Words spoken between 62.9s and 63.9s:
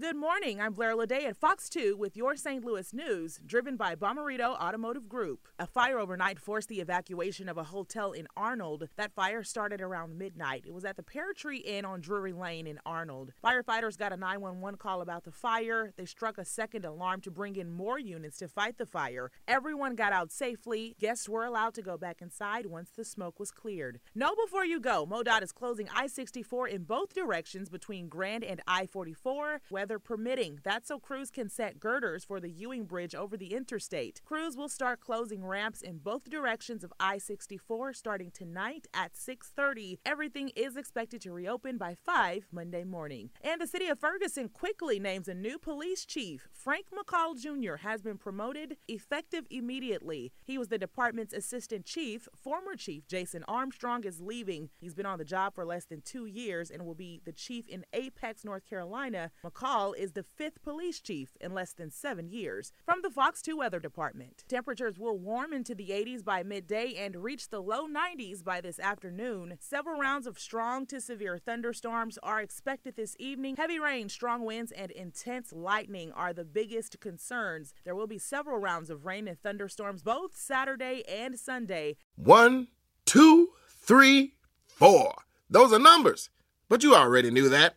the Fox 2 Weather